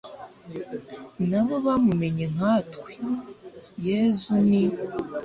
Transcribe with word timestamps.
nab 1.29 1.47
o 1.55 1.57
bamumenye 1.65 2.25
nkatwe. 2.33 2.91
yezu 3.87 4.33
ni 4.49 4.63